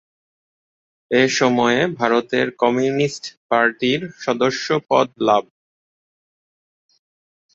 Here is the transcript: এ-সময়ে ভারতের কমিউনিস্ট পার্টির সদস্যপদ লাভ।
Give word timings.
এ-সময়ে 1.11 1.81
ভারতের 1.99 2.47
কমিউনিস্ট 2.61 3.23
পার্টির 3.49 4.01
সদস্যপদ 4.19 5.07
লাভ। 5.27 5.43